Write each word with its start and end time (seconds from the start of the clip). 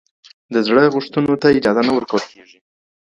د 0.53 0.55
زړه 0.67 0.83
غوښتنو 0.93 1.33
ته 1.41 1.47
اجازه 1.57 1.81
نه 1.87 1.91
ورکول 1.97 2.23
کېږي. 2.31 2.57